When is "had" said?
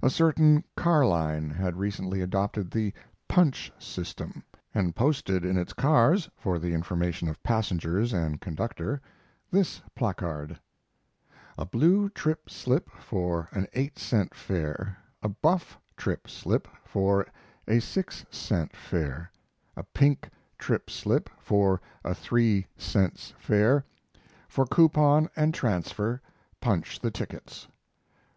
1.50-1.76